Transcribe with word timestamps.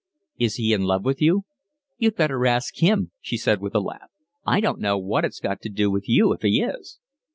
"Is 0.39 0.55
he 0.55 0.73
in 0.73 0.81
love 0.85 1.05
with 1.05 1.21
you?" 1.21 1.43
"You'd 1.99 2.15
better 2.15 2.47
ask 2.47 2.77
him," 2.77 3.11
she 3.21 3.37
said, 3.37 3.61
with 3.61 3.75
a 3.75 3.79
laugh. 3.79 4.09
"I 4.43 4.59
don't 4.59 4.79
know 4.79 4.97
what 4.97 5.25
it's 5.25 5.39
got 5.39 5.61
to 5.61 5.69
do 5.69 5.91
with 5.91 6.09
you 6.09 6.33
if 6.33 6.41
he 6.41 6.59
is." 6.63 6.97